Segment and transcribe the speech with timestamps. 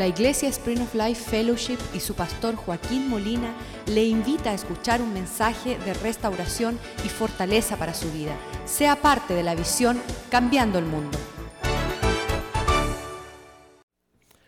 [0.00, 3.52] La Iglesia Spring of Life Fellowship y su pastor Joaquín Molina
[3.84, 8.34] le invita a escuchar un mensaje de restauración y fortaleza para su vida.
[8.64, 10.00] Sea parte de la visión
[10.30, 11.18] Cambiando el Mundo.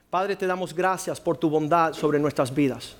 [0.08, 2.96] Padre, te damos gracias por tu bondad sobre nuestras vidas.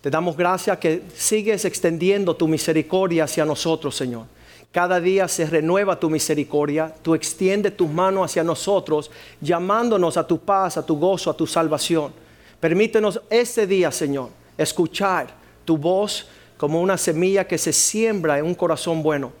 [0.00, 4.26] Te damos gracias que sigues extendiendo tu misericordia hacia nosotros, Señor.
[4.70, 9.10] Cada día se renueva tu misericordia, tú extiendes tus manos hacia nosotros,
[9.40, 12.12] llamándonos a tu paz, a tu gozo, a tu salvación.
[12.60, 14.28] Permítenos este día, Señor,
[14.58, 15.28] escuchar
[15.64, 16.26] tu voz
[16.58, 19.32] como una semilla que se siembra en un corazón bueno,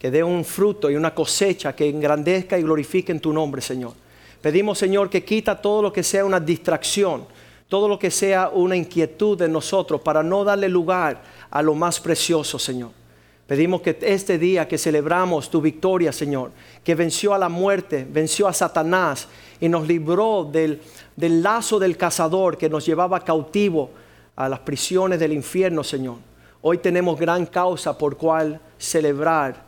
[0.00, 3.92] que dé un fruto y una cosecha que engrandezca y glorifique en tu nombre, Señor.
[4.40, 7.26] Pedimos, Señor, que quita todo lo que sea una distracción,
[7.68, 12.00] todo lo que sea una inquietud de nosotros para no darle lugar a lo más
[12.00, 13.05] precioso, Señor.
[13.46, 16.50] Pedimos que este día que celebramos tu victoria, Señor,
[16.82, 19.28] que venció a la muerte, venció a Satanás
[19.60, 20.80] y nos libró del,
[21.14, 23.90] del lazo del cazador que nos llevaba cautivo
[24.34, 26.16] a las prisiones del infierno, Señor.
[26.60, 29.64] Hoy tenemos gran causa por cual celebrar.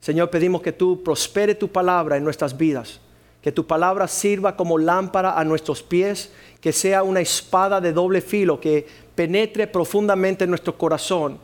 [0.00, 3.00] Señor, pedimos que tú prospere tu palabra en nuestras vidas
[3.42, 8.20] que tu palabra sirva como lámpara a nuestros pies, que sea una espada de doble
[8.20, 11.38] filo que penetre profundamente en nuestro corazón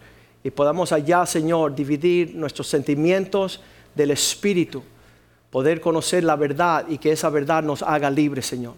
[0.45, 3.63] y podamos allá, Señor, dividir nuestros sentimientos
[3.95, 4.83] del Espíritu,
[5.51, 8.75] poder conocer la verdad y que esa verdad nos haga libres, Señor.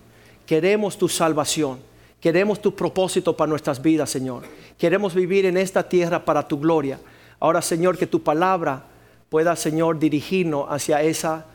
[0.46, 1.80] Queremos tu salvación,
[2.20, 4.44] queremos tu propósito para nuestras vidas, Señor.
[4.78, 7.00] Queremos vivir en esta tierra para tu gloria.
[7.40, 8.84] Ahora, Señor, que tu palabra
[9.28, 11.46] pueda, Señor, dirigirnos hacia esa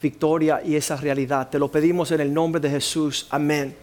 [0.00, 1.50] victoria y esa realidad.
[1.50, 3.26] Te lo pedimos en el nombre de Jesús.
[3.28, 3.76] Amén.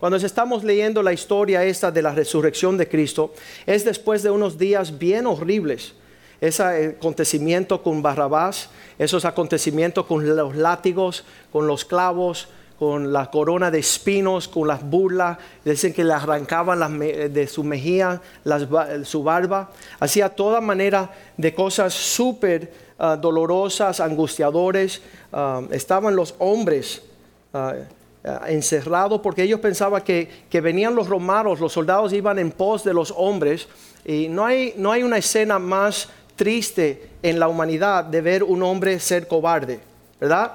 [0.00, 3.34] Cuando estamos leyendo la historia esta de la resurrección de Cristo,
[3.66, 5.92] es después de unos días bien horribles.
[6.40, 12.48] Ese acontecimiento con Barrabás, esos acontecimientos con los látigos, con los clavos,
[12.78, 18.22] con la corona de espinos, con las burlas, dicen que le arrancaban de su mejilla
[19.04, 25.02] su barba, hacía toda manera de cosas súper ah, dolorosas, angustiadores.
[25.30, 27.02] Ah, estaban los hombres
[27.52, 27.74] ah,
[28.48, 32.92] encerrados porque ellos pensaban que, que, venían los romanos, los soldados iban en pos de
[32.92, 33.66] los hombres
[34.04, 38.62] y no hay, no hay una escena más triste en la humanidad de ver un
[38.62, 39.80] hombre ser cobarde,
[40.18, 40.52] ¿verdad?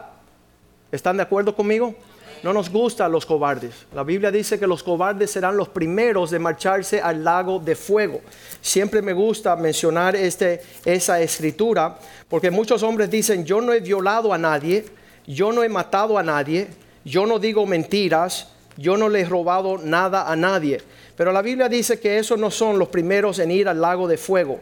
[0.92, 1.96] ¿Están de acuerdo conmigo?
[2.44, 3.88] No nos gustan los cobardes.
[3.94, 8.22] La Biblia dice que los cobardes serán los primeros de marcharse al lago de fuego.
[8.62, 11.98] Siempre me gusta mencionar este, esa escritura
[12.30, 14.86] porque muchos hombres dicen, yo no he violado a nadie,
[15.26, 16.68] yo no he matado a nadie,
[17.06, 20.82] yo no digo mentiras, yo no le he robado nada a nadie.
[21.16, 24.18] Pero la Biblia dice que esos no son los primeros en ir al lago de
[24.18, 24.60] fuego.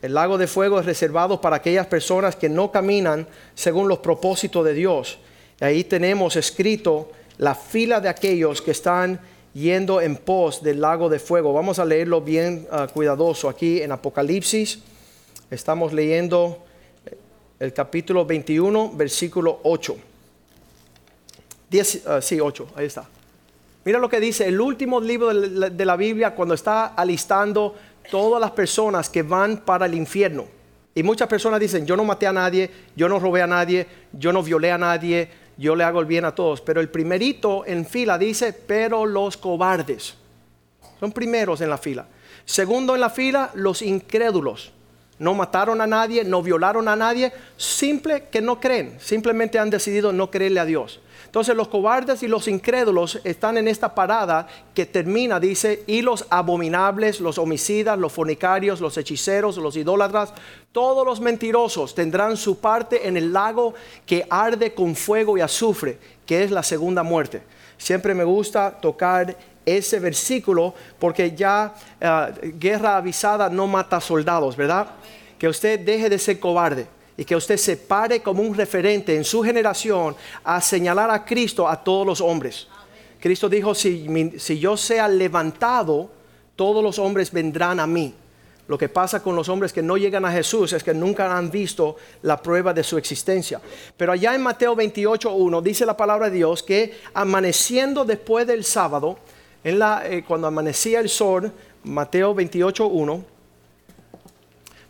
[0.00, 4.64] El lago de fuego es reservado para aquellas personas que no caminan según los propósitos
[4.64, 5.18] de Dios.
[5.60, 9.20] Ahí tenemos escrito la fila de aquellos que están
[9.52, 11.52] yendo en pos del lago de fuego.
[11.52, 14.80] Vamos a leerlo bien ah, cuidadoso aquí en Apocalipsis.
[15.50, 16.64] Estamos leyendo
[17.60, 20.11] el capítulo 21, versículo 8.
[21.72, 23.08] 10, ah, sí, 8, ahí está.
[23.84, 27.74] Mira lo que dice el último libro de la Biblia cuando está alistando
[28.10, 30.44] todas las personas que van para el infierno.
[30.94, 34.32] Y muchas personas dicen, yo no maté a nadie, yo no robé a nadie, yo
[34.32, 36.60] no violé a nadie, yo le hago el bien a todos.
[36.60, 40.14] Pero el primerito en fila dice, pero los cobardes.
[41.00, 42.06] Son primeros en la fila.
[42.44, 44.72] Segundo en la fila, los incrédulos.
[45.18, 50.12] No mataron a nadie, no violaron a nadie, simple que no creen, simplemente han decidido
[50.12, 51.00] no creerle a Dios.
[51.32, 56.26] Entonces los cobardes y los incrédulos están en esta parada que termina, dice, y los
[56.28, 60.34] abominables, los homicidas, los fornicarios, los hechiceros, los idólatras,
[60.72, 63.72] todos los mentirosos tendrán su parte en el lago
[64.04, 67.42] que arde con fuego y azufre, que es la segunda muerte.
[67.78, 69.34] Siempre me gusta tocar
[69.64, 74.88] ese versículo porque ya eh, guerra avisada no mata soldados, ¿verdad?
[75.38, 79.24] Que usted deje de ser cobarde y que usted se pare como un referente en
[79.24, 82.68] su generación a señalar a Cristo a todos los hombres.
[83.20, 86.10] Cristo dijo, si, si yo sea levantado,
[86.56, 88.14] todos los hombres vendrán a mí.
[88.68, 91.50] Lo que pasa con los hombres que no llegan a Jesús es que nunca han
[91.50, 93.60] visto la prueba de su existencia.
[93.96, 99.18] Pero allá en Mateo 28.1 dice la palabra de Dios que amaneciendo después del sábado,
[99.64, 101.52] eh, cuando amanecía el sol,
[101.84, 103.22] Mateo 28.1,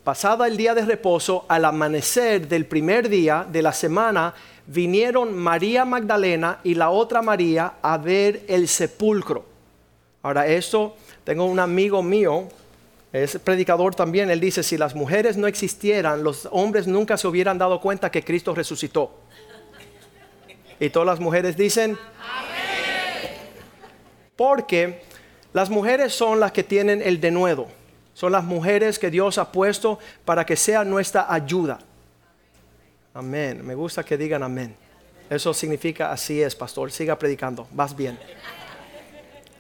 [0.05, 4.35] pasada el día de reposo, al amanecer del primer día de la semana,
[4.67, 9.45] vinieron María Magdalena y la otra María a ver el sepulcro.
[10.23, 12.49] Ahora, esto, tengo un amigo mío,
[13.13, 17.59] es predicador también, él dice, si las mujeres no existieran, los hombres nunca se hubieran
[17.59, 19.13] dado cuenta que Cristo resucitó.
[20.81, 21.99] Y todas las mujeres dicen,
[24.35, 25.03] Porque
[25.53, 27.69] las mujeres son las que tienen el denuedo.
[28.23, 31.81] Son las mujeres que Dios ha puesto para que sea nuestra ayuda.
[33.15, 33.67] Amén.
[33.67, 34.77] Me gusta que digan amén.
[35.29, 36.93] Eso significa así es, pastor.
[36.93, 37.67] Siga predicando.
[37.73, 38.17] Vas bien.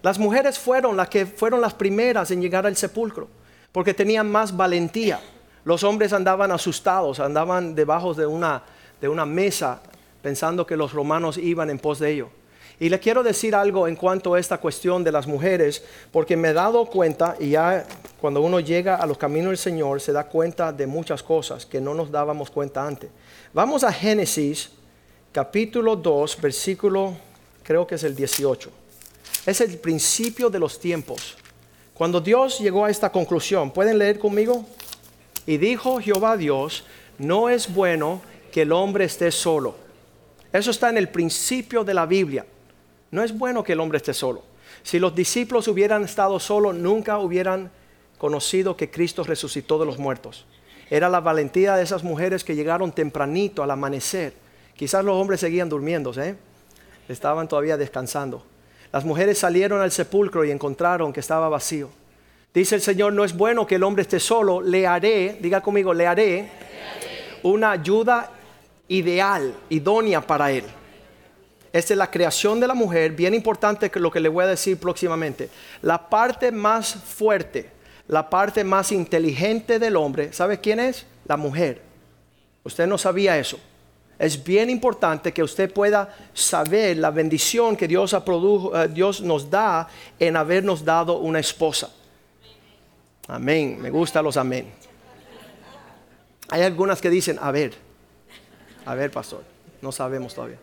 [0.00, 3.26] Las mujeres fueron las que fueron las primeras en llegar al sepulcro,
[3.72, 5.18] porque tenían más valentía.
[5.64, 8.62] Los hombres andaban asustados, andaban debajo de una,
[9.00, 9.82] de una mesa
[10.22, 12.30] pensando que los romanos iban en pos de ello.
[12.80, 16.48] Y le quiero decir algo en cuanto a esta cuestión de las mujeres, porque me
[16.48, 17.86] he dado cuenta, y ya
[18.20, 21.80] cuando uno llega a los caminos del Señor, se da cuenta de muchas cosas que
[21.80, 23.10] no nos dábamos cuenta antes.
[23.52, 24.70] Vamos a Génesis
[25.32, 27.14] capítulo 2, versículo,
[27.62, 28.70] creo que es el 18.
[29.46, 31.36] Es el principio de los tiempos.
[31.94, 34.64] Cuando Dios llegó a esta conclusión, ¿pueden leer conmigo?
[35.46, 36.84] Y dijo Jehová Dios,
[37.18, 39.74] no es bueno que el hombre esté solo.
[40.52, 42.44] Eso está en el principio de la Biblia.
[43.12, 44.42] No es bueno que el hombre esté solo.
[44.82, 47.70] Si los discípulos hubieran estado solos, nunca hubieran
[48.16, 50.46] conocido que Cristo resucitó de los muertos.
[50.88, 54.32] Era la valentía de esas mujeres que llegaron tempranito al amanecer.
[54.74, 56.36] Quizás los hombres seguían durmiendo, ¿eh?
[57.06, 58.46] estaban todavía descansando.
[58.90, 61.90] Las mujeres salieron al sepulcro y encontraron que estaba vacío.
[62.54, 65.92] Dice el Señor, no es bueno que el hombre esté solo, le haré, diga conmigo,
[65.92, 66.48] le haré
[67.42, 68.30] una ayuda
[68.88, 70.64] ideal, idónea para él.
[71.72, 75.48] Es la creación de la mujer, bien importante lo que le voy a decir próximamente.
[75.80, 77.70] La parte más fuerte,
[78.08, 81.06] la parte más inteligente del hombre, ¿sabe quién es?
[81.26, 81.80] La mujer.
[82.62, 83.58] Usted no sabía eso.
[84.18, 89.88] Es bien importante que usted pueda saber la bendición que Dios, eh, Dios nos da
[90.18, 91.90] en habernos dado una esposa.
[93.28, 93.78] Amén.
[93.80, 94.70] Me gustan los amén.
[96.50, 97.72] Hay algunas que dicen, a ver,
[98.84, 99.42] a ver, pastor,
[99.80, 100.58] no sabemos todavía.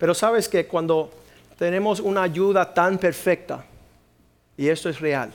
[0.00, 1.10] Pero sabes que cuando
[1.58, 3.62] tenemos una ayuda tan perfecta,
[4.56, 5.30] y esto es real,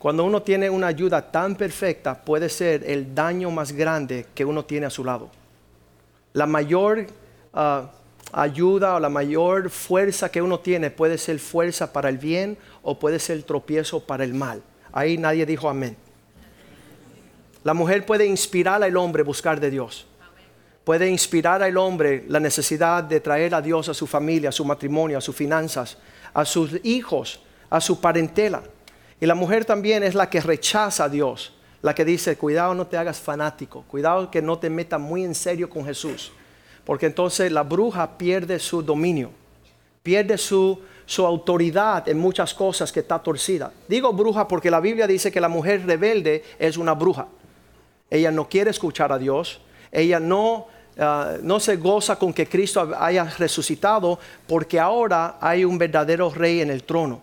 [0.00, 4.64] cuando uno tiene una ayuda tan perfecta, puede ser el daño más grande que uno
[4.64, 5.30] tiene a su lado.
[6.32, 7.06] La mayor
[7.54, 7.88] ah,
[8.32, 12.98] ayuda o la mayor fuerza que uno tiene puede ser fuerza para el bien o
[12.98, 14.60] puede ser tropiezo para el mal.
[14.90, 15.96] Ahí nadie dijo amén.
[17.62, 20.08] La mujer puede inspirar al hombre a buscar de Dios.
[20.84, 24.64] Puede inspirar al hombre la necesidad de traer a Dios a su familia, a su
[24.64, 25.98] matrimonio, a sus finanzas,
[26.32, 28.62] a sus hijos, a su parentela.
[29.20, 32.86] Y la mujer también es la que rechaza a Dios, la que dice, cuidado no
[32.86, 36.32] te hagas fanático, cuidado que no te metas muy en serio con Jesús,
[36.84, 39.30] porque entonces la bruja pierde su dominio,
[40.02, 43.72] pierde su, su autoridad en muchas cosas que está torcida.
[43.86, 47.28] Digo bruja porque la Biblia dice que la mujer rebelde es una bruja.
[48.08, 49.60] Ella no quiere escuchar a Dios,
[49.92, 50.66] ella no,
[50.98, 56.60] ah, no se goza con que Cristo haya resucitado porque ahora hay un verdadero rey
[56.60, 57.22] en el trono.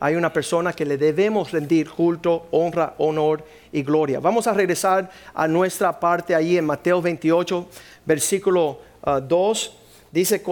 [0.00, 4.20] Hay una persona que le debemos rendir culto, honra, honor y gloria.
[4.20, 7.66] Vamos a regresar a nuestra parte ahí en Mateo 28,
[8.04, 8.80] versículo
[9.22, 9.72] 2.
[9.72, 9.80] Ah,
[10.12, 10.44] dice,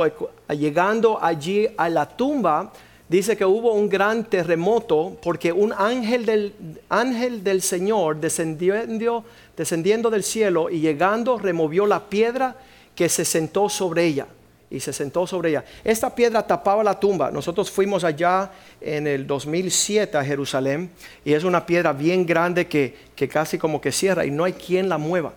[0.56, 2.72] llegando allí a la tumba,
[3.08, 6.54] dice que hubo un gran terremoto porque un ángel del,
[6.88, 9.24] ángel del Señor descendiendo,
[9.56, 12.56] descendiendo del cielo y llegando removió la piedra
[12.94, 14.26] que se sentó sobre ella.
[14.70, 15.64] Y se sentó sobre ella.
[15.84, 17.30] Esta piedra tapaba la tumba.
[17.30, 18.50] Nosotros fuimos allá
[18.80, 20.90] en el 2007 a Jerusalén
[21.26, 22.94] y es una piedra bien grande que,
[23.28, 25.34] casi como que cierra y no hay quien la mueva.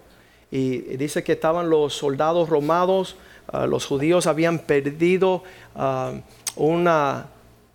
[0.52, 3.18] Y, dice que estaban los soldados romanos,
[3.48, 5.44] ah, los judíos habían perdido
[5.76, 6.14] ah,
[6.56, 7.28] una,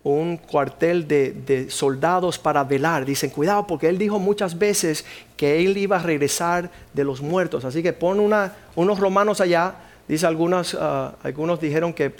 [0.03, 3.05] un cuartel de, soldados para velar.
[3.05, 5.05] Dicen, cuidado, porque él dijo muchas veces
[5.37, 7.65] que él iba a regresar de los muertos.
[7.65, 9.75] Así que pon una, unos romanos allá.
[10.07, 12.11] Dice algunos, ah, algunos dijeron que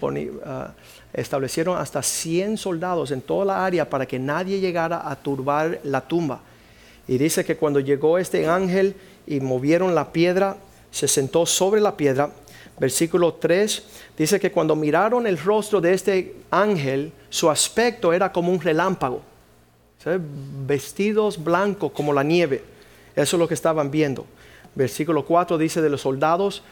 [0.46, 0.72] ah,
[1.14, 6.02] establecieron hasta 100 soldados en toda la área para que nadie llegara a turbar la
[6.02, 6.42] tumba.
[7.08, 8.96] Y dice que cuando llegó este ángel
[9.26, 10.58] y movieron la piedra,
[10.92, 12.30] se sentó sobre la piedra.
[12.80, 13.84] Versículo 3
[14.18, 19.22] dice que cuando miraron el rostro de este ángel, su aspecto era como un relámpago,
[20.66, 22.64] vestidos blancos como la nieve.
[23.16, 24.26] Eso es lo que estaban viendo.
[24.74, 26.64] Versículo 4 dice de los soldados,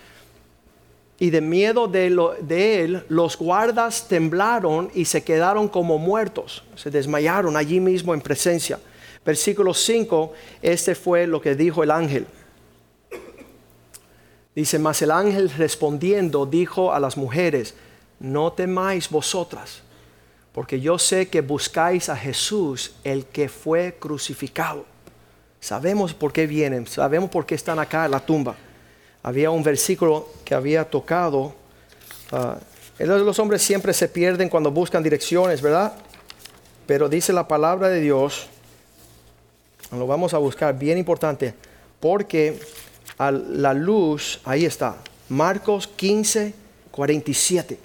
[1.20, 6.89] y de miedo de, de, él, los guardas temblaron y se quedaron como muertos, se
[6.89, 8.79] desmayaron allí mismo en presencia.
[9.25, 12.25] Versículo 5, este fue lo que dijo el ángel.
[14.60, 17.75] Dice, mas el ángel respondiendo dijo a las mujeres,
[18.20, 19.82] no temáis vosotras
[20.54, 24.86] porque yo sé que buscáis a Jesús, el que fue crucificado.
[25.62, 28.56] Sabemos por qué vienen, sabemos por qué están acá en la tumba.
[29.22, 31.54] Había un versículo que había tocado.
[32.32, 35.94] Uh, los hombres siempre se pierden cuando buscan direcciones, ¿verdad?
[36.86, 38.48] Pero dice la palabra de Dios,
[39.92, 41.54] lo vamos a buscar, bien importante,
[42.00, 42.60] porque
[43.19, 44.95] a la luz, ahí está,
[45.27, 46.53] Marcos 15,
[46.89, 47.77] 47.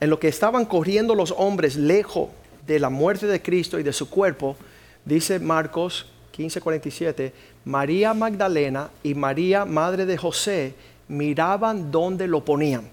[0.00, 2.30] En lo que estaban corriendo los hombres lejos
[2.66, 4.56] de la muerte de Cristo y de su cuerpo,
[5.04, 7.32] dice Marcos 15, 47,
[7.64, 10.74] María Magdalena y María, madre de José,
[11.08, 12.88] miraban dónde lo ponían.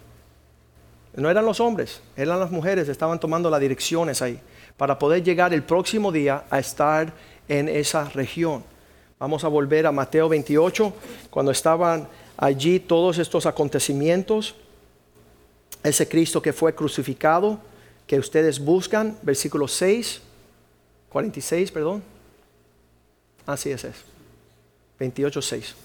[1.16, 4.40] No eran los hombres, eran las mujeres, estaban tomando las direcciones ahí
[4.78, 7.14] para poder llegar el próximo día a estar
[7.48, 8.64] en esa región.
[9.20, 10.94] Vamos a volver a Mateo 28,
[11.30, 12.08] cuando estaban
[12.38, 14.56] allí todos estos acontecimientos.
[15.84, 17.60] Ese Cristo que fue crucificado,
[18.08, 20.22] que ustedes buscan, versículo 6,
[21.10, 22.02] 46, perdón.
[23.46, 23.96] Así es, es.
[25.00, 25.76] 28, 6.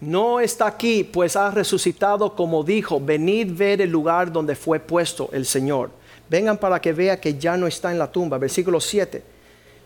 [0.00, 5.28] No está aquí, pues ha resucitado como dijo, venid ver el lugar donde fue puesto
[5.32, 5.90] el Señor.
[6.30, 8.38] Vengan para que vea que ya no está en la tumba.
[8.38, 9.24] Versículo 7.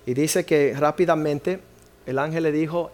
[0.04, 1.69] Y dice que rápidamente
[2.10, 2.90] el ángel le dijo,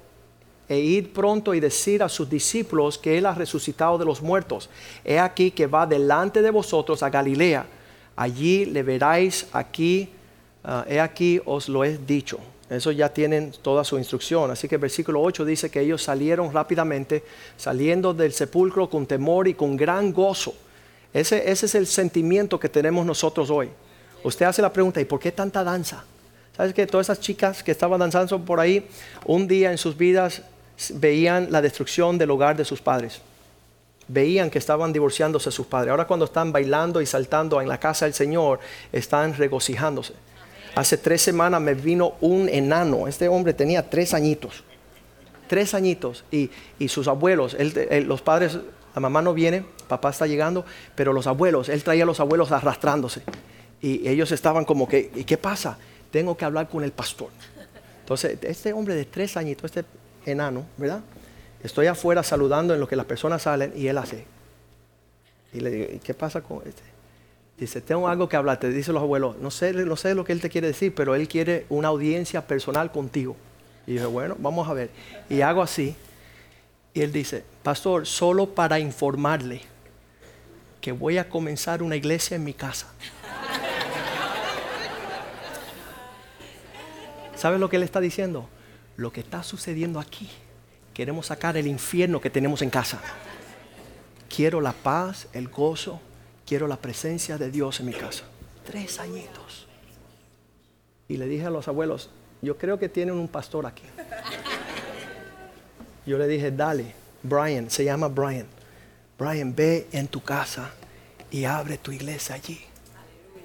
[0.68, 4.68] e ir pronto y decir a sus discípulos que Él ha resucitado de los muertos.
[5.04, 7.66] He aquí que va delante de vosotros a Galilea.
[8.16, 10.10] Allí le veráis aquí,
[10.64, 12.38] ah, he aquí os lo he dicho.
[12.68, 14.50] Eso ya tienen toda su instrucción.
[14.50, 17.22] Así que el versículo 8 dice que ellos salieron rápidamente,
[17.56, 20.52] saliendo del sepulcro con temor y con gran gozo.
[21.12, 23.70] Ese, ese es el sentimiento que tenemos nosotros hoy.
[24.24, 26.04] Usted hace la pregunta, ¿y por qué tanta danza?
[26.56, 28.86] ¿Sabes que todas esas chicas que estaban danzando por ahí,
[29.26, 30.42] un día en sus vidas
[30.94, 33.20] veían la destrucción del hogar de sus padres?
[34.08, 35.90] Veían que estaban divorciándose sus padres.
[35.90, 38.60] Ahora cuando están bailando y saltando en la casa del Señor,
[38.90, 40.14] están regocijándose.
[40.76, 43.06] Hace tres semanas me vino un enano.
[43.06, 44.64] Este hombre tenía tres añitos.
[45.48, 46.24] Tres añitos.
[46.30, 46.50] Y,
[46.88, 47.54] sus abuelos,
[48.04, 48.58] los padres,
[48.94, 52.50] la mamá no viene, papá está llegando, pero los abuelos, él traía a los abuelos
[52.50, 53.22] arrastrándose.
[53.82, 55.76] Y ellos estaban como que, ¿y qué pasa?
[56.10, 57.30] Tengo que hablar con el pastor.
[58.00, 59.84] Entonces, este hombre de tres añitos, este
[60.24, 61.00] enano, ¿verdad?
[61.62, 64.24] Estoy afuera saludando en lo que las personas salen y él hace.
[65.52, 66.82] Y le digo, ¿y qué pasa con este?
[67.58, 68.68] Dice, tengo algo que hablarte.
[68.68, 71.26] Dice los abuelos, no sé, no sé lo que él te quiere decir, pero él
[71.26, 73.36] quiere una audiencia personal contigo.
[73.86, 74.90] Y dije, bueno, vamos a ver.
[75.30, 75.96] Y hago así.
[76.92, 79.62] Y él dice, pastor, solo para informarle
[80.80, 82.86] que voy a comenzar una iglesia en mi casa.
[87.36, 88.48] ¿Sabes lo que él está diciendo?
[88.96, 90.28] Lo que está sucediendo aquí.
[90.94, 92.98] Queremos sacar el infierno que tenemos en casa.
[94.34, 96.00] Quiero la paz, el gozo,
[96.46, 98.24] quiero la presencia de Dios en mi casa.
[98.64, 99.66] Tres añitos.
[101.08, 102.08] Y le dije a los abuelos,
[102.40, 103.84] yo creo que tienen un pastor aquí.
[106.06, 108.46] Yo le dije, dale, Brian, se llama Brian.
[109.18, 110.70] Brian, ve en tu casa
[111.30, 112.60] y abre tu iglesia allí.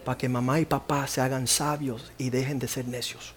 [0.05, 3.36] Para que mamá y papá se hagan sabios y dejen de ser necios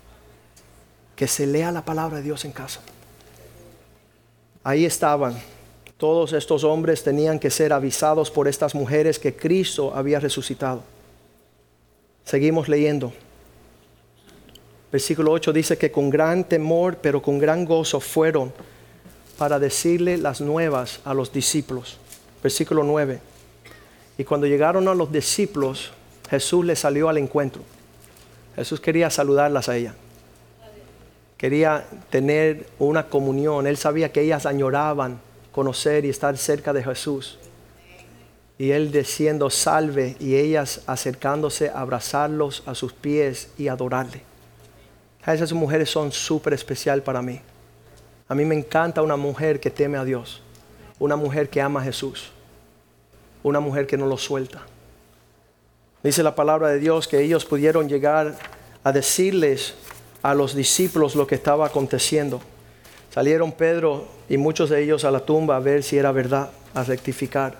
[1.16, 2.80] que se lea la palabra de Dios en casa.
[4.62, 5.38] Ahí estaban.
[5.96, 10.82] Todos estos hombres tenían que ser avisados por estas mujeres que Cristo había resucitado.
[12.24, 13.12] Seguimos leyendo.
[14.90, 18.52] Versículo 8 dice que con gran temor, pero con gran gozo fueron
[19.38, 21.98] para decirle las nuevas a los discípulos.
[22.42, 23.20] Versículo 9.
[24.18, 25.92] Y cuando llegaron a los discípulos,
[26.30, 27.62] Jesús les salió al encuentro.
[28.56, 29.94] Jesús quería saludarlas a ella
[31.36, 33.66] quería tener una comunión.
[33.66, 35.20] Él sabía que ellas añoraban
[35.52, 37.38] conocer y estar cerca de Jesús.
[38.58, 44.22] Y él diciendo salve y ellas acercándose a abrazarlos a sus pies y adorarle.
[45.26, 47.40] Esas mujeres son súper especial para mí.
[48.28, 50.42] A mí me encanta una mujer que teme a Dios,
[50.98, 52.30] una mujer que ama a Jesús,
[53.42, 54.62] una mujer que no lo suelta.
[56.02, 58.36] Dice la palabra de Dios que ellos pudieron llegar
[58.82, 59.74] a decirles
[60.24, 62.40] a los discípulos lo que estaba aconteciendo.
[63.12, 66.82] Salieron Pedro y muchos de ellos a la tumba a ver si era verdad, a
[66.82, 67.58] rectificar.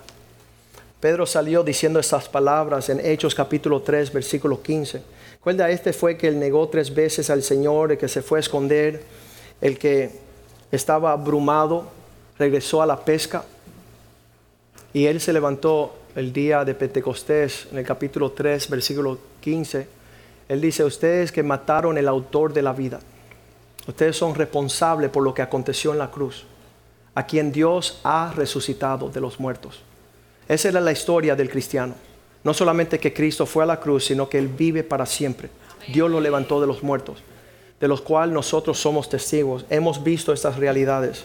[0.99, 5.03] Pedro salió diciendo estas palabras en Hechos capítulo 3, versículo 15.
[5.43, 8.41] Cuenta, este fue que él negó tres veces al Señor, el que se fue a
[8.41, 9.03] esconder,
[9.61, 10.13] el que
[10.73, 11.91] estaba abrumado,
[12.39, 13.45] regresó a la pesca.
[14.95, 20.04] Y él se levantó el día de Pentecostés, en el capítulo 3, versículo 15
[20.49, 23.01] él dice, ustedes que mataron el autor de la vida,
[23.87, 26.45] ustedes son responsables por lo que aconteció en la cruz,
[27.15, 29.81] a quien Dios ha resucitado de los muertos.
[30.47, 31.95] Esa era la historia del cristiano.
[32.43, 35.49] No solamente que Cristo fue a la cruz, sino que Él vive para siempre.
[35.89, 37.23] Dios lo levantó de los muertos,
[37.81, 39.65] de los cuales nosotros somos testigos.
[39.71, 41.25] Hemos visto estas realidades.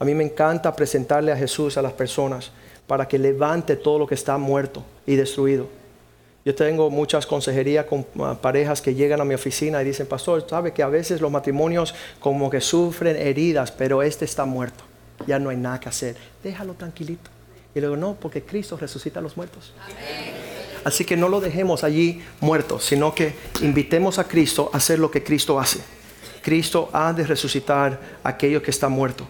[0.00, 2.50] A mí me encanta presentarle a Jesús a las personas
[2.88, 5.68] para que levante todo lo que está muerto y destruido
[6.46, 10.46] Yo tengo muchas consejerías con uh, parejas que llegan a mi oficina y dicen, pastor,
[10.48, 14.84] sabe que a veces los matrimonios como que sufren heridas, pero este está muerto.
[15.26, 16.16] Ya no hay nada que hacer.
[16.44, 17.30] Déjalo tranquilito.
[17.74, 19.72] Y luego, no, porque Cristo resucita a los muertos.
[20.84, 25.10] Así que no lo dejemos allí muerto, sino que invitemos a Cristo a hacer lo
[25.10, 25.80] que Cristo hace.
[26.42, 29.26] Cristo ha de resucitar a aquello que está muerto.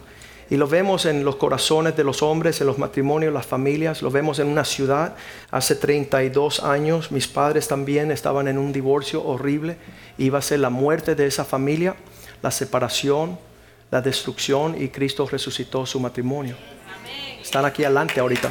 [0.49, 4.01] Y lo vemos en los corazones de los hombres, en los matrimonios, las familias.
[4.01, 5.17] Lo vemos en una ciudad.
[5.51, 9.77] Hace 32 años mis padres también estaban en un divorcio horrible.
[10.19, 11.97] Iba a ser la muerte de esa familia,
[12.43, 13.39] la separación,
[13.91, 16.57] la destrucción y Cristo resucitó su matrimonio.
[17.43, 18.51] Están aquí adelante ahorita.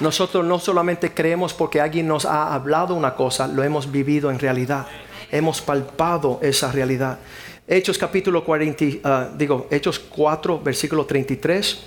[0.00, 4.38] Nosotros no solamente creemos porque alguien nos ha hablado una cosa, lo hemos vivido en
[4.38, 4.86] realidad.
[5.32, 7.18] Hemos palpado esa realidad.
[7.66, 11.78] Hechos capítulo 40, ah, digo, Hechos 4, versículo 33.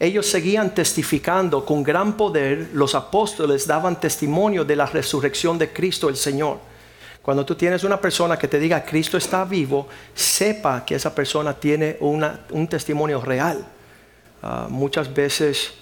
[0.00, 6.08] Ellos seguían testificando con gran poder, los apóstoles daban testimonio de la resurrección de Cristo
[6.08, 6.58] el Señor.
[7.20, 11.52] Cuando tú tienes una persona que te diga Cristo está vivo, sepa que esa persona
[11.52, 13.66] tiene un testimonio real.
[14.42, 15.74] Ah, muchas veces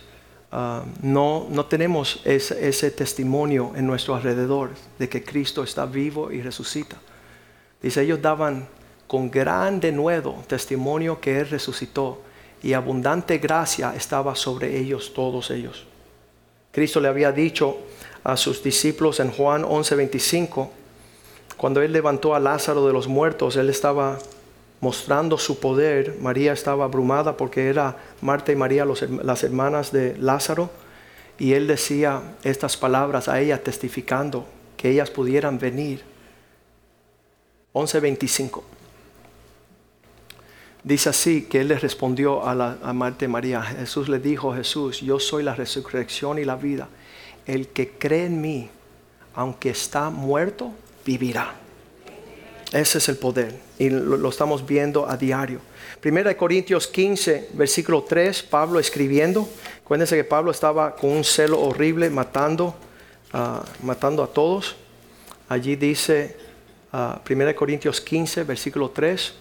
[0.56, 6.40] ah, no, no, tenemos ese, testimonio en nuestro alrededor de que Cristo está vivo y
[6.40, 6.96] resucita.
[7.82, 8.66] Dice, ellos daban
[9.06, 12.22] con gran denuedo testimonio que Él resucitó
[12.62, 15.84] y abundante gracia estaba sobre ellos, todos ellos.
[16.72, 17.76] Cristo le había dicho
[18.24, 20.70] a sus discípulos en Juan 11:25,
[21.56, 24.18] cuando Él levantó a Lázaro de los muertos, Él estaba
[24.80, 26.16] mostrando su poder.
[26.20, 30.70] María estaba abrumada porque era Marta y María las hermanas de Lázaro.
[31.38, 36.02] Y Él decía estas palabras a ella testificando que ellas pudieran venir.
[37.72, 38.62] 11.25.
[40.82, 43.60] Dice así que Él le respondió a, la, a Marta y María.
[43.62, 46.88] Jesús le dijo, Jesús, yo soy la resurrección y la vida.
[47.44, 48.70] El que cree en mí,
[49.34, 50.72] aunque está muerto,
[51.04, 51.65] vivirá.
[52.72, 55.60] Ese es el poder y lo, estamos viendo a diario.
[56.00, 59.48] Primera de Corintios 15, versículo 3, Pablo escribiendo.
[59.84, 62.74] Acuérdense que Pablo estaba con un celo horrible matando,
[63.32, 64.74] uh, matando a todos.
[65.48, 66.36] Allí dice
[66.92, 69.32] uh, Primera de Corintios 15, versículo 3,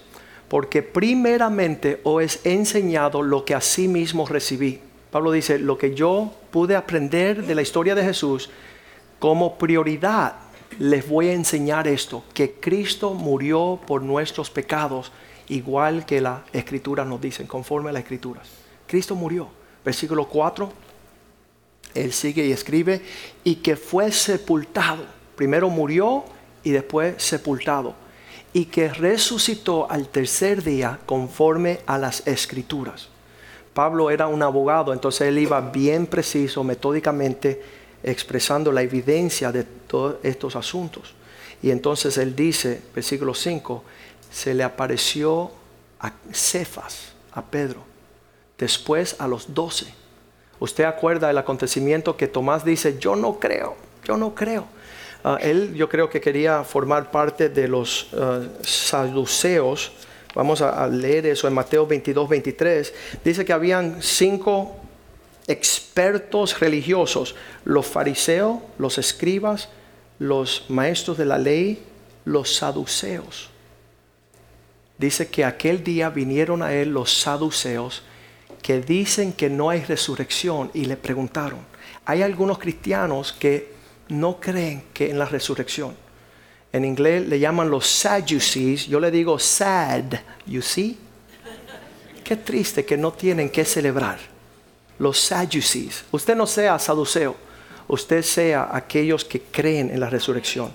[0.48, 4.80] porque primeramente os he enseñado lo que a sí mismo recibí.
[5.10, 8.50] Pablo dice, lo que yo pude aprender de la historia de Jesús
[9.18, 10.45] como prioridad
[10.78, 15.12] les voy a enseñar esto, que Cristo murió por nuestros pecados,
[15.48, 18.48] igual que la escritura nos dicen, conforme a las escrituras.
[18.86, 19.48] Cristo murió.
[19.84, 20.72] Versículo 4,
[21.94, 23.02] él sigue y escribe,
[23.44, 25.04] y que fue sepultado.
[25.36, 26.24] Primero murió
[26.64, 27.94] y después sepultado.
[28.52, 33.08] Y que resucitó al tercer día conforme a las escrituras.
[33.74, 37.62] Pablo era un abogado, entonces él iba bien preciso, metódicamente,
[38.06, 41.14] expresando la evidencia de todos estos asuntos.
[41.62, 43.84] Y entonces él dice, versículo 5,
[44.30, 45.50] se le apareció
[45.98, 47.82] a Cefas, a Pedro,
[48.56, 49.86] después a los doce.
[50.60, 54.66] Usted acuerda del acontecimiento que Tomás dice, yo no creo, yo no creo.
[55.24, 59.92] Ah, él yo creo que quería formar parte de los ah, saduceos.
[60.34, 62.94] Vamos a, a, leer eso en Mateo 22, 23.
[63.24, 64.76] Dice que habían cinco
[65.46, 69.68] expertos religiosos, los fariseos, los escribas,
[70.18, 71.82] los maestros de la ley,
[72.24, 73.50] los saduceos.
[74.98, 78.02] Dice que aquel día vinieron a él los saduceos
[78.62, 81.60] que dicen que no hay resurrección y le preguntaron,
[82.04, 83.74] hay algunos cristianos que
[84.08, 85.94] no creen que en la resurrección.
[86.72, 90.04] En inglés le llaman los Sadducees, yo le digo sad,
[90.46, 90.98] you see.
[92.24, 94.35] Qué triste que no tienen que celebrar
[94.98, 96.04] los Sadducees.
[96.10, 97.36] Usted no sea saduceo,
[97.88, 100.70] usted sea aquellos que creen en la resurrección.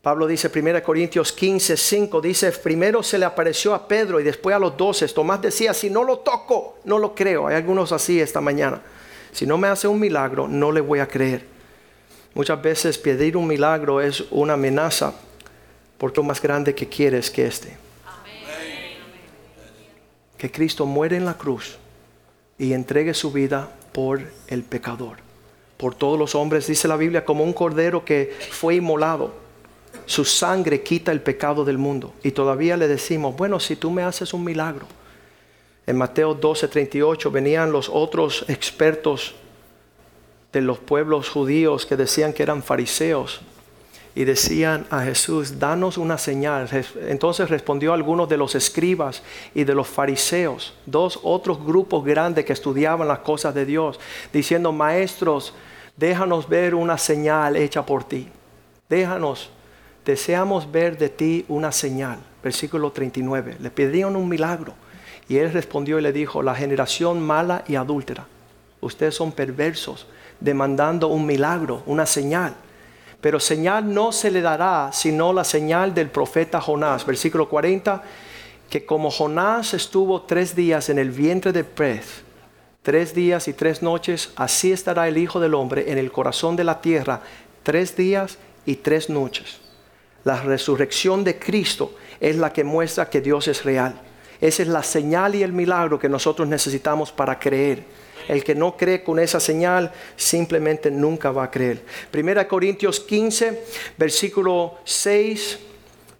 [0.00, 4.54] Pablo dice 1 Corintios 15, 5, dice, primero se le apareció a Pedro y después
[4.54, 5.06] a los doce.
[5.08, 7.48] Tomás decía, si no lo toco, no lo creo.
[7.48, 8.80] Hay algunos así esta mañana.
[9.32, 11.44] Si no me hace un milagro, no le voy a creer.
[12.32, 15.12] Muchas veces pedir un milagro es una amenaza
[15.98, 17.76] porque lo más grande que quieres que este.
[20.38, 21.76] Que Cristo muere en la cruz
[22.58, 25.18] y entregue su vida por el pecador,
[25.76, 29.32] por todos los hombres, dice la Biblia, como un cordero que fue inmolado.
[30.06, 32.14] Su sangre quita el pecado del mundo.
[32.22, 34.86] Y todavía le decimos, bueno, si tú me haces un milagro.
[35.86, 39.34] En Mateo 12, 38 venían los otros expertos
[40.52, 43.40] de los pueblos judíos que decían que eran fariseos.
[44.18, 46.68] Y decían a Jesús, danos una señal.
[47.06, 49.22] Entonces respondió algunos de los escribas
[49.54, 54.00] y de los fariseos, dos otros grupos grandes que estudiaban las cosas de Dios,
[54.32, 55.54] diciendo, maestros,
[55.96, 58.26] déjanos ver una señal hecha por ti.
[58.88, 59.50] Déjanos,
[60.04, 62.18] deseamos ver de ti una señal.
[62.42, 63.58] Versículo 39.
[63.60, 64.74] Le pidieron un milagro.
[65.28, 68.26] Y él respondió y le dijo, la generación mala y adúltera,
[68.80, 70.08] ustedes son perversos,
[70.40, 72.56] demandando un milagro, una señal.
[73.20, 77.04] Pero señal no se le dará sino la señal del profeta Jonás.
[77.04, 78.02] Versículo 40,
[78.70, 82.22] que como Jonás estuvo tres días en el vientre de pez,
[82.82, 86.64] tres días y tres noches, así estará el Hijo del Hombre en el corazón de
[86.64, 87.22] la tierra,
[87.62, 89.60] tres días y tres noches.
[90.24, 94.00] La resurrección de Cristo es la que muestra que Dios es real.
[94.40, 97.84] Esa es la señal y el milagro que nosotros necesitamos para creer.
[98.28, 101.84] El que no cree con esa señal simplemente nunca va a creer.
[102.10, 103.64] Primera Corintios 15,
[103.96, 105.58] versículo 6,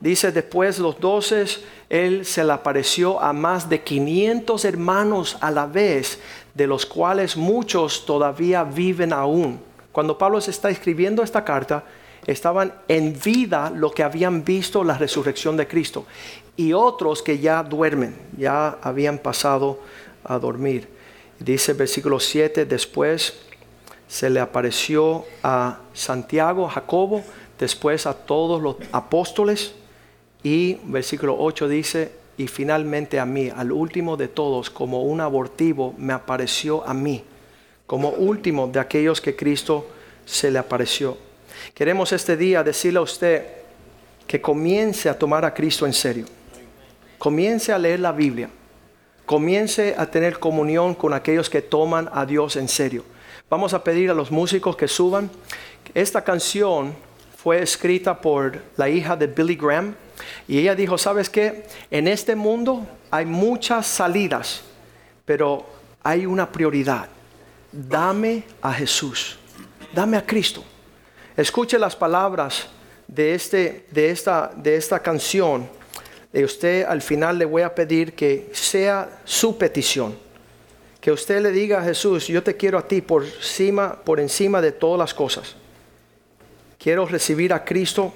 [0.00, 5.66] dice después los doces, él se le apareció a más de 500 hermanos a la
[5.66, 6.18] vez,
[6.54, 9.60] de los cuales muchos todavía viven aún.
[9.92, 11.84] Cuando Pablo se está escribiendo esta carta,
[12.26, 16.04] estaban en vida lo que habían visto la resurrección de Cristo
[16.58, 19.78] y otros que ya duermen, ya habían pasado
[20.24, 20.88] a dormir.
[21.38, 23.38] Dice el versículo 7, después
[24.08, 27.22] se le apareció a Santiago, Jacobo,
[27.60, 29.72] después a todos los apóstoles
[30.42, 35.94] y versículo 8 dice, y finalmente a mí, al último de todos, como un abortivo,
[35.96, 37.22] me apareció a mí,
[37.86, 39.86] como último de aquellos que Cristo
[40.24, 41.16] se le apareció.
[41.72, 43.46] Queremos este día decirle a usted
[44.26, 46.37] que comience a tomar a Cristo en serio.
[47.18, 48.48] Comience a leer la Biblia
[49.28, 53.04] comience a tener comunión con aquellos que toman a Dios en serio.
[53.50, 55.30] Vamos a pedir a los músicos que suban.
[55.92, 56.94] Esta canción
[57.36, 59.94] fue escrita por la hija de Billy Graham
[60.48, 61.66] y ella dijo, ¿sabes qué?
[61.90, 64.62] En este mundo hay muchas salidas,
[65.26, 65.66] pero
[66.02, 67.06] hay una prioridad.
[67.70, 69.36] Dame a Jesús,
[69.92, 70.64] dame a Cristo.
[71.36, 72.66] Escuche las palabras
[73.06, 75.68] de, este, de, esta, de esta canción
[76.32, 80.16] y usted al final le voy a pedir que sea su petición.
[81.00, 84.60] Que usted le diga a Jesús, yo te quiero a ti por encima, por encima
[84.60, 85.54] de todas las cosas.
[86.78, 88.12] Quiero recibir a Cristo.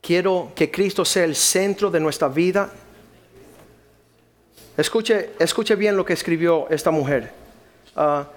[0.00, 2.70] Quiero que Cristo sea el centro de nuestra vida.
[4.76, 7.32] Escuche, escuche bien lo que escribió esta mujer.
[7.96, 8.28] Ah,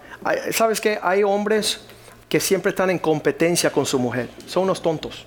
[0.51, 1.81] ¿Sabes que hay hombres
[2.27, 4.29] que siempre están en competencia con su mujer?
[4.47, 5.25] Son unos tontos.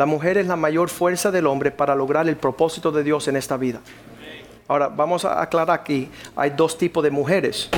[0.00, 3.36] La mujer es la mayor fuerza del hombre para lograr el propósito de Dios en
[3.36, 3.80] esta vida.
[4.66, 7.68] Ahora, vamos a aclarar aquí, hay dos tipos de mujeres.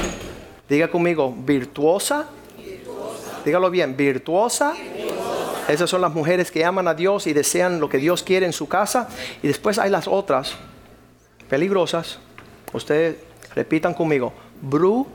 [0.69, 2.29] Diga conmigo, virtuosa.
[3.45, 4.73] Dígalo bien, virtuosa.
[5.67, 8.53] Esas son las mujeres que aman a Dios y desean lo que Dios quiere en
[8.53, 9.09] su casa.
[9.43, 10.55] Y después hay las otras,
[11.49, 12.21] peligrosas.
[12.73, 13.17] Ustedes
[13.53, 15.11] repitan conmigo, bruja.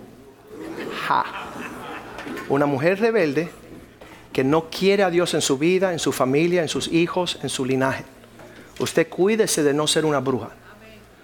[2.50, 3.50] Una mujer rebelde
[4.38, 7.50] que no quiere a Dios en su vida, en su familia, en sus hijos, en
[7.50, 8.06] su linaje.
[8.78, 10.52] Usted cuídese de no ser una bruja.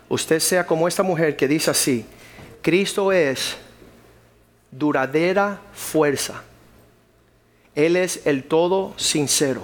[0.09, 2.07] Usted sea como esta mujer que dice así,
[2.63, 3.55] Cristo es
[4.71, 6.41] duradera fuerza.
[7.75, 9.61] Él es el todo sincero.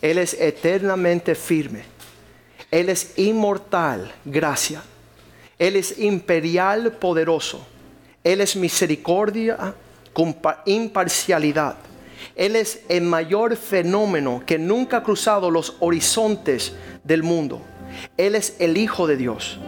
[0.00, 1.82] Él es eternamente firme.
[2.70, 4.82] Él es inmortal, gracia.
[5.58, 7.66] Él es imperial, poderoso.
[8.24, 9.74] Él es misericordia,
[10.64, 11.76] imparcialidad.
[12.36, 17.62] Él es el mayor fenómeno que nunca ha cruzado los horizontes del mundo.
[18.18, 19.58] Él es el Hijo de Dios.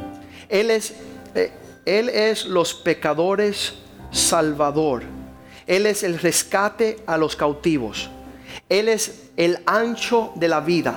[0.50, 0.92] Él es,
[1.34, 1.50] eh,
[1.86, 3.74] él es los pecadores
[4.10, 5.02] salvador.
[5.66, 8.10] Él es el rescate a los cautivos.
[8.68, 10.94] Él es el ancho de la vida.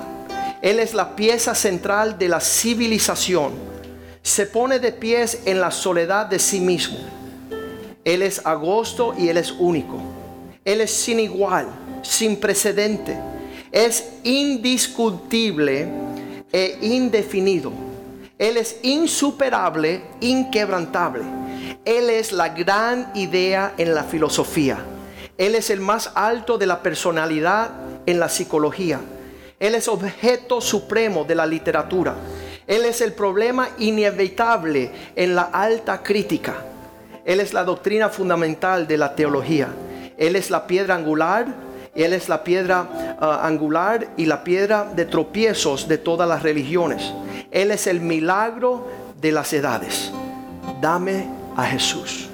[0.61, 3.53] Él es la pieza central de la civilización.
[4.21, 6.97] Se pone de pies en la soledad de sí mismo.
[8.03, 10.20] Él es agosto y Él es único.
[10.63, 11.67] Él es sin igual,
[12.03, 13.17] sin precedente.
[13.71, 15.87] Es indiscutible
[16.51, 17.71] e indefinido.
[18.37, 21.23] Él es insuperable, inquebrantable.
[21.83, 24.79] Él es la gran idea en la filosofía.
[25.37, 27.71] Él es el más alto de la personalidad
[28.05, 28.99] en la psicología.
[29.59, 32.15] Él es objeto supremo de la literatura.
[32.67, 36.55] Él es el problema inevitable en la alta crítica.
[37.25, 39.69] Él es la doctrina fundamental de la teología.
[40.21, 41.47] Él es la piedra angular,
[41.95, 47.11] Él es la piedra ah, angular y la piedra de tropiezos de todas las religiones.
[47.49, 48.87] Él es el milagro
[49.19, 50.11] de las edades.
[50.79, 51.25] Dame
[51.57, 52.29] a Jesús.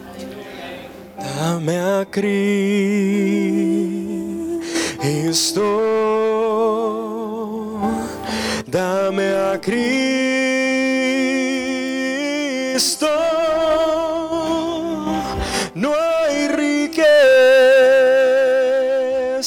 [1.18, 2.78] Dame a Cristo
[5.08, 5.64] Cristo,
[8.66, 10.18] dame a Cristo.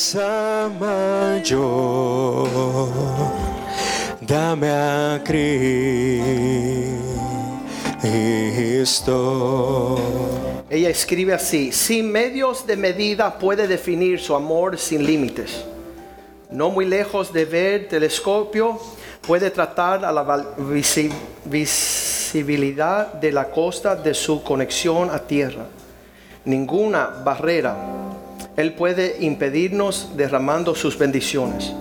[0.01, 2.49] Riqueza mayor.
[4.21, 6.07] Dame a Cristo.
[10.71, 15.65] Ella escribe así, sin medios de medida puede definir su amor sin límites.
[16.51, 18.79] No muy lejos de ver telescopio,
[19.27, 20.47] puede tratar a la
[21.45, 25.67] visibilidad de la costa de su conexión a tierra.
[26.45, 28.00] Ninguna barrera
[28.61, 31.73] Él puede impedirnos derramando sus bendiciones.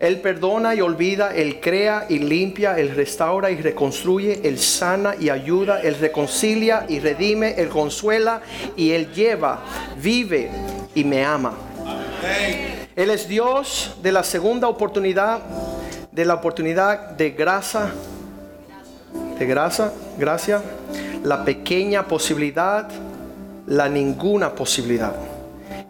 [0.00, 5.30] Él perdona y olvida, Él crea y limpia, Él restaura y reconstruye, Él sana y
[5.30, 8.42] ayuda, Él reconcilia y redime, Él consuela
[8.76, 9.62] y Él lleva,
[10.02, 10.50] vive
[10.94, 11.54] y me ama.
[12.96, 15.38] Él es Dios de la segunda oportunidad,
[16.10, 17.92] de la oportunidad de gracia,
[19.38, 20.62] de gracia, gracia,
[21.22, 22.88] la pequeña posibilidad,
[23.66, 25.33] la ninguna posibilidad.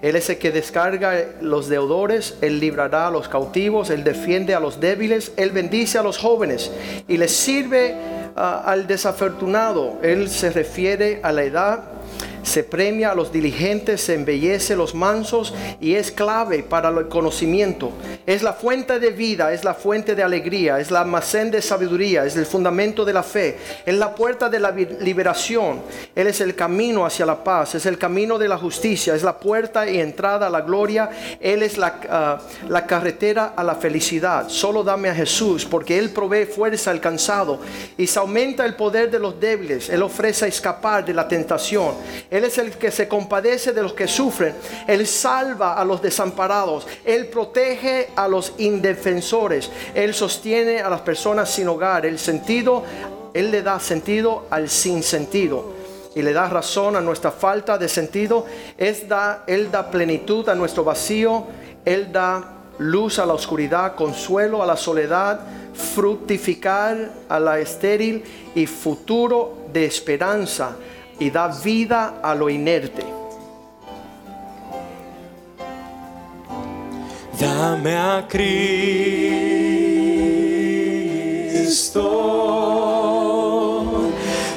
[0.04, 4.60] Él es el que descarga los deudores, Él librará a los cautivos, Él defiende a
[4.60, 6.70] los débiles, Él bendice a los jóvenes
[7.08, 7.94] y les sirve
[8.36, 9.98] ah, al desafortunado.
[10.02, 11.84] Él se refiere a la edad,
[12.44, 17.08] se premia a los diligentes, se embellece a los mansos y es clave para el
[17.08, 17.92] conocimiento.
[18.26, 22.24] Es la fuente de vida, es la fuente de alegría, es la almacén de sabiduría,
[22.24, 25.82] es el fundamento de la fe, es la puerta de la liberación.
[26.14, 29.38] Él es el camino hacia la paz, es el camino de la justicia, es la
[29.38, 31.10] puerta y entrada a la gloria.
[31.40, 34.48] Él es la, ah, la carretera a la felicidad.
[34.48, 37.60] Solo dame a Jesús porque Él provee fuerza al cansado
[37.96, 39.88] y se aumenta el poder de los débiles.
[39.88, 41.94] Él ofrece escapar de la tentación.
[42.34, 44.56] Él es el que se compadece de los que sufren.
[44.88, 46.84] Él salva a los desamparados.
[47.04, 49.70] Él protege a los indefensores.
[49.94, 52.04] Él sostiene a las personas sin hogar.
[52.04, 52.82] El sentido,
[53.32, 55.74] Él le da sentido al sinsentido
[56.16, 58.46] y le da razón a nuestra falta de sentido.
[58.76, 61.44] Es da, él da plenitud a nuestro vacío.
[61.84, 65.38] Él da luz a la oscuridad, consuelo a la soledad,
[65.72, 68.24] fructificar a la estéril
[68.56, 70.74] y futuro de esperanza
[71.18, 73.04] y da vida a lo inerte.
[77.38, 78.52] Dame a Cristo,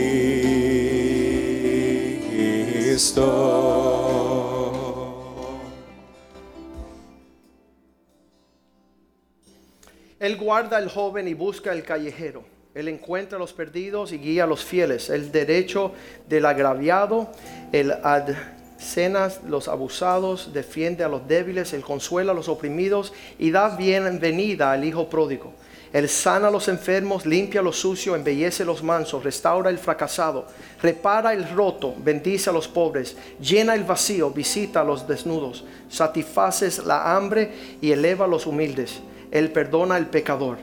[10.19, 12.43] Él guarda al joven y busca el callejero.
[12.75, 15.09] Él encuentra a los perdidos y guía a los fieles.
[15.09, 15.93] El derecho
[16.27, 17.29] del agraviado,
[17.71, 23.77] el adcenas los abusados, defiende a los débiles, él consuela a los oprimidos y da
[23.77, 25.53] bienvenida al hijo pródigo.
[25.91, 30.45] Él sana a los enfermos, limpia lo sucio, embellece los mansos, restaura el fracasado,
[30.83, 36.85] repara el roto, bendice a los pobres, llena el vacío, visita a los desnudos, satisfaces
[36.85, 38.99] la hambre y eleva a los humildes.
[39.31, 40.57] Él perdona al pecador.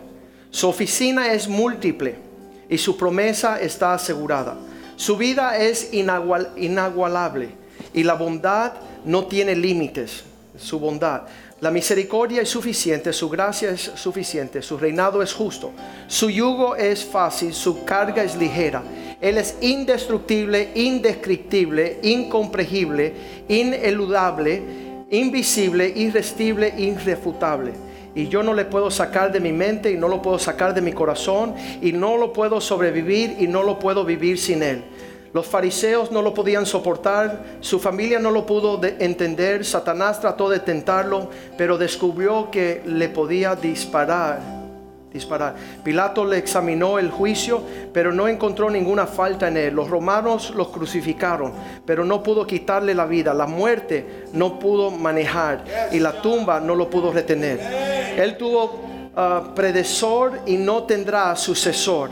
[0.51, 2.17] Su oficina es múltiple
[2.69, 4.57] y su promesa está asegurada.
[4.95, 7.51] Su vida es inagual- inagualable
[7.93, 10.23] y la bondad no tiene límites.
[10.57, 11.23] Su bondad.
[11.61, 15.73] La misericordia es suficiente, su gracia es suficiente, su reinado es justo,
[16.07, 18.83] su yugo es fácil, su carga es ligera.
[19.23, 23.15] Él es indestructible, indescriptible, incomprensible,
[23.49, 24.63] ineludable,
[25.11, 30.23] invisible, irresistible, irrefutable y yo no le puedo sacar de mi mente y no lo
[30.23, 34.39] puedo sacar de mi corazón y no lo puedo sobrevivir y no lo puedo vivir
[34.39, 34.83] sin él.
[35.37, 40.49] Los fariseos no lo podían soportar, su familia no lo pudo de- entender, Satanás trató
[40.49, 44.41] de tentarlo, pero descubrió que le podía disparar,
[45.13, 45.55] disparar.
[45.85, 47.61] Pilato le examinó el juicio,
[47.93, 49.75] pero no encontró ninguna falta en él.
[49.75, 51.53] Los romanos los crucificaron,
[51.85, 53.35] pero no pudo quitarle la vida.
[53.35, 57.61] La muerte no pudo manejar y la tumba no lo pudo retener.
[58.17, 58.81] Él tuvo
[59.15, 62.09] ah, predecesor y no tendrá sucesor.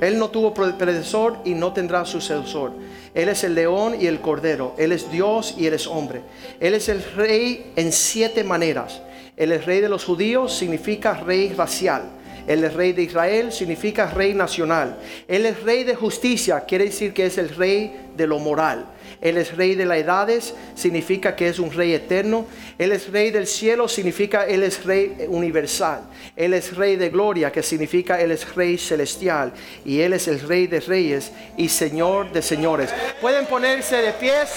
[0.00, 2.72] Él no tuvo pre- predecesor y no tendrá sucesor.
[3.14, 4.74] Él es el león y el cordero.
[4.76, 6.20] Él es Dios y Él es hombre.
[6.60, 9.00] Él es el rey en siete maneras.
[9.36, 12.02] Él es rey de los judíos, significa rey racial.
[12.46, 14.98] Él es rey de Israel, significa rey nacional.
[15.26, 18.86] Él es rey de justicia, quiere decir que es el rey de lo moral.
[19.20, 22.46] Él es rey de las edades, significa que es un rey eterno.
[22.78, 26.02] Él es rey del cielo, significa Él es rey universal.
[26.36, 29.52] Él es rey de gloria, que significa Él es rey celestial.
[29.84, 32.90] Y Él es el rey de reyes y señor de señores.
[33.20, 34.50] Pueden ponerse de pies.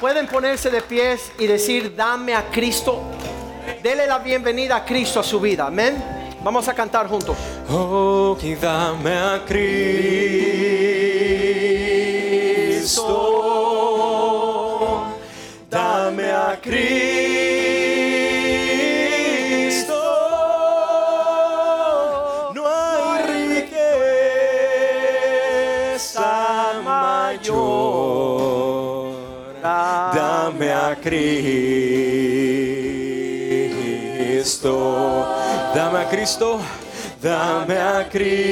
[0.00, 3.21] Pueden ponerse de pies y decir, dame a Cristo.
[3.82, 5.66] Dele la bienvenida a Cristo a su vida.
[5.66, 5.96] Amén.
[6.44, 7.36] Vamos a cantar juntos.
[7.68, 9.82] Oh, que dame a Cristo,
[15.68, 16.92] dame a Cristo.
[22.54, 23.22] No hay
[25.82, 28.12] riqueza mayor.
[29.60, 30.96] Dame a
[34.62, 36.60] Dame a Cristo,
[37.20, 38.46] dame a Cristo,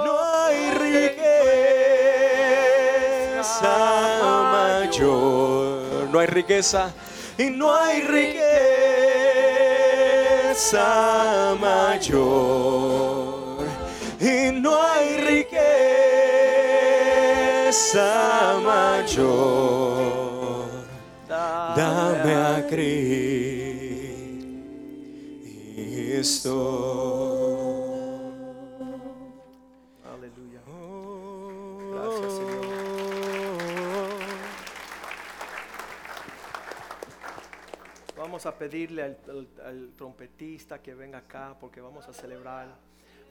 [0.04, 1.26] No hay riqueza
[4.52, 6.92] mayor, no hay riqueza
[7.36, 8.36] y no hay riqueza
[11.60, 13.15] mayor
[14.26, 15.60] y no hay riqueza
[18.64, 20.66] mayor.
[21.28, 22.66] Dame a
[26.56, 27.84] Cristo.
[30.04, 30.60] Aleluya.
[31.92, 32.66] Gracias, Señor.
[38.16, 42.68] Vamos a pedirle al, al- al trompetista que venga acá porque vamos a celebrar.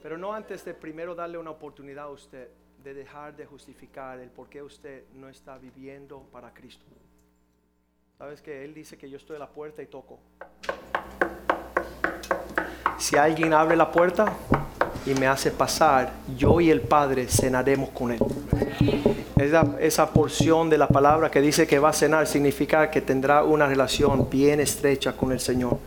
[0.02, 2.48] Pero no antes de primero darle una oportunidad a usted
[2.82, 6.86] de dejar de justificar el por qué usted no está viviendo para Cristo.
[8.16, 10.20] Sabes que Él dice que yo estoy a la puerta y toco.
[12.96, 14.32] Si alguien abre la puerta
[15.04, 18.20] y me hace pasar, yo y el Padre cenaremos con Él.
[19.36, 23.42] Esa, esa porción de la palabra que dice que va a cenar significa que tendrá
[23.42, 25.78] una relación bien estrecha con el Señor.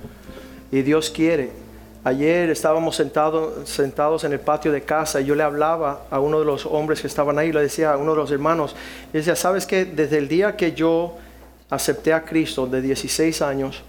[0.71, 1.68] Y Dios quiere.
[2.03, 6.39] Ayer estábamos sentados, sentados en el patio de casa y yo le hablaba a uno
[6.39, 8.73] de los hombres que estaban ahí, le decía a uno de los hermanos,
[9.11, 11.17] decía, ¿sabes que Desde el día que yo
[11.69, 13.83] acepté a Cristo de 16 años,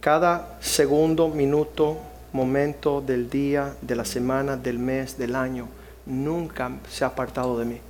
[0.00, 1.96] cada segundo, minuto,
[2.32, 5.68] momento del día, de la semana, del mes, del año,
[6.04, 7.80] nunca se ha apartado de mí.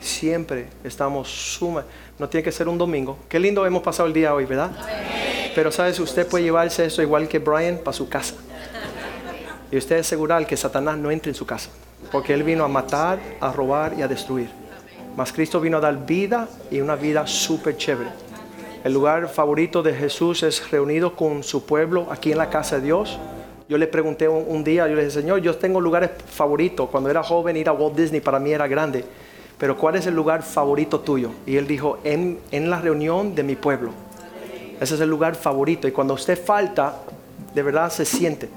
[0.00, 1.84] Siempre estamos suma.
[2.18, 3.18] No tiene que ser un domingo.
[3.28, 4.72] Qué lindo hemos pasado el día hoy, ¿verdad?
[5.54, 8.34] Pero sabes, usted puede llevarse eso igual que Brian para su casa.
[9.70, 11.70] Y usted asegurar que Satanás no entre en su casa.
[12.10, 14.50] Porque él vino a matar, a robar y a destruir.
[15.16, 18.10] Mas Cristo vino a dar vida y una vida súper chévere.
[18.82, 22.82] El lugar favorito de Jesús es reunido con su pueblo aquí en la casa de
[22.82, 23.18] Dios.
[23.68, 26.88] Yo le pregunté un, día, yo le dije, Señor, yo tengo lugares favoritos.
[26.88, 29.04] Cuando era joven ir a Walt Disney para mí era grande.
[29.58, 31.30] Pero ¿cuál es el lugar favorito tuyo?
[31.46, 33.90] Y él dijo, en, en la reunión de mi pueblo.
[34.80, 35.86] Ese es el lugar favorito.
[35.86, 36.94] Y cuando usted falta,
[37.54, 38.48] de verdad se siente.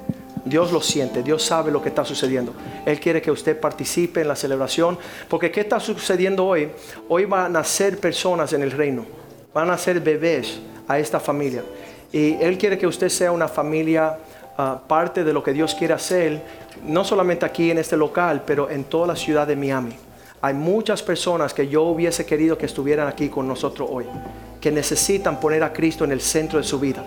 [0.45, 2.53] Dios lo siente, Dios sabe lo que está sucediendo.
[2.85, 4.97] Él quiere que usted participe en la celebración.
[5.29, 6.69] Porque ¿qué está sucediendo hoy?
[7.07, 9.05] Hoy van a nacer personas en el reino.
[9.53, 11.63] Van a ser bebés a esta familia.
[12.11, 14.17] Y Él quiere que usted sea una familia,
[14.57, 16.41] ah, parte de lo que Dios quiere hacer,
[16.85, 19.95] no solamente aquí en este local, pero en toda la ciudad de Miami.
[20.41, 24.05] Hay muchas personas que yo hubiese querido que estuvieran aquí con nosotros hoy,
[24.59, 27.03] que necesitan poner a Cristo en el centro de su vida,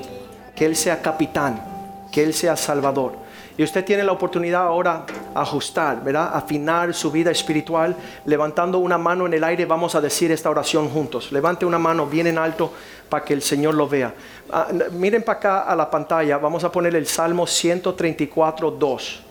[0.55, 1.63] que Él sea capitán,
[2.11, 3.26] que Él sea salvador.
[3.59, 6.31] Y usted tiene la oportunidad ahora ajustar, ¿verdad?
[6.35, 7.97] Afinar su vida espiritual.
[8.27, 11.33] Levantando una mano en el aire, vamos a decir esta oración juntos.
[11.33, 12.73] Levante una mano bien en alto
[13.09, 14.15] para que el Señor lo vea.
[14.51, 19.23] Ah, miren para acá a la pantalla, vamos a poner el Salmo 134, 2.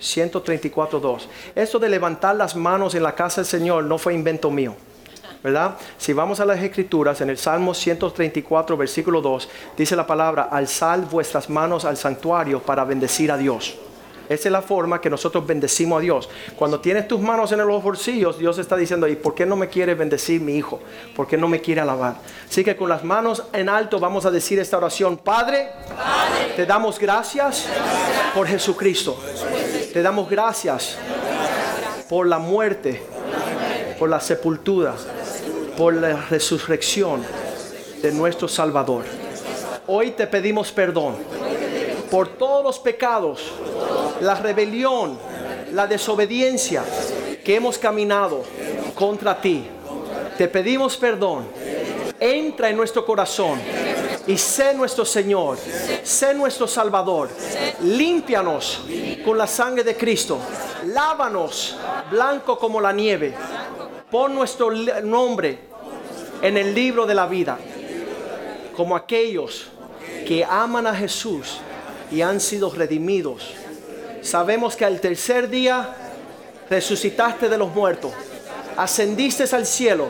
[0.00, 1.26] 134.2.
[1.54, 4.74] Esto de levantar las manos en la casa del Señor no fue invento mío.
[5.42, 5.76] ¿Verdad?
[5.96, 11.00] Si vamos a las escrituras, en el Salmo 134, versículo 2, dice la palabra, alzad
[11.10, 13.78] vuestras manos al santuario para bendecir a Dios.
[14.30, 16.28] Esa es la forma que nosotros bendecimos a Dios.
[16.54, 19.68] Cuando tienes tus manos en los bolsillos, Dios está diciendo, ¿y por qué no me
[19.68, 20.78] quiere bendecir mi hijo?
[21.16, 22.14] ¿Por qué no me quiere alabar?
[22.48, 25.70] Así que con las manos en alto vamos a decir esta oración, Padre,
[26.54, 27.66] te damos gracias
[28.32, 29.18] por Jesucristo.
[29.92, 30.96] Te damos gracias
[32.08, 33.02] por la muerte,
[33.98, 34.94] por la sepultura,
[35.76, 37.24] por la resurrección
[38.02, 39.04] de nuestro Salvador.
[39.86, 41.16] Hoy te pedimos perdón
[42.10, 43.40] por todos los pecados,
[44.20, 45.18] la rebelión,
[45.72, 46.84] la desobediencia
[47.44, 48.42] que hemos caminado
[48.94, 49.66] contra ti.
[50.36, 51.46] Te pedimos perdón.
[52.18, 53.58] Entra en nuestro corazón
[54.26, 55.56] y sé nuestro Señor,
[56.02, 57.30] sé nuestro Salvador.
[57.82, 58.82] Límpianos
[59.24, 60.38] con la sangre de Cristo.
[60.86, 61.76] Lávanos
[62.10, 63.34] blanco como la nieve.
[64.10, 65.58] Pon nuestro nombre
[66.42, 67.58] en el libro de la vida,
[68.76, 69.68] como aquellos
[70.26, 71.60] que aman a Jesús
[72.10, 73.54] y han sido redimidos.
[74.22, 75.94] Sabemos que al tercer día
[76.68, 78.12] resucitaste de los muertos,
[78.76, 80.08] ascendiste al cielo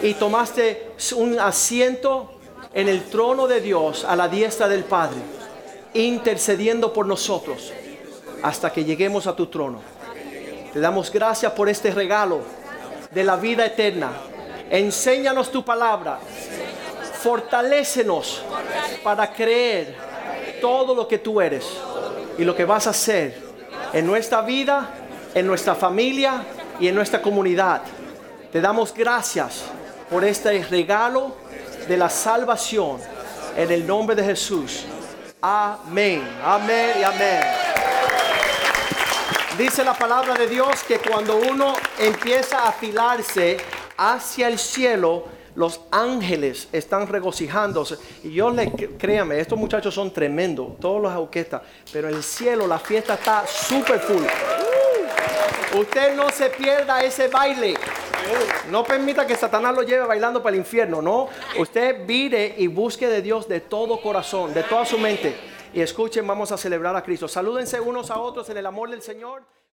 [0.00, 2.30] y tomaste un asiento
[2.72, 5.18] en el trono de Dios a la diestra del Padre,
[5.94, 7.72] intercediendo por nosotros
[8.42, 9.80] hasta que lleguemos a tu trono.
[10.72, 12.63] Te damos gracias por este regalo
[13.14, 14.10] de la vida eterna.
[14.68, 16.18] Enséñanos tu palabra.
[17.22, 18.42] Fortalécenos
[19.02, 19.96] para creer
[20.60, 21.64] todo lo que tú eres
[22.36, 23.40] y lo que vas a hacer
[23.92, 24.90] en nuestra vida,
[25.34, 26.44] en nuestra familia
[26.80, 27.82] y en nuestra comunidad.
[28.52, 29.64] Te damos gracias
[30.10, 31.36] por este regalo
[31.88, 32.98] de la salvación
[33.56, 34.84] en el nombre de Jesús.
[35.40, 37.73] Amén, amén y amén.
[39.58, 43.56] Dice la palabra de Dios que cuando uno empieza a afilarse
[43.96, 47.96] hacia el cielo, los ángeles están regocijándose.
[48.24, 52.80] Y yo le créame, estos muchachos son tremendos, todos los orquestas, pero el cielo la
[52.80, 54.24] fiesta está súper full.
[55.78, 57.74] Usted no se pierda ese baile.
[58.72, 61.28] No permita que Satanás lo lleve bailando para el infierno, no.
[61.58, 65.53] Usted vire y busque de Dios de todo corazón, de toda su mente.
[65.74, 67.26] Y escuchen, vamos a celebrar a Cristo.
[67.26, 69.42] Salúdense unos a otros en el amor del Señor.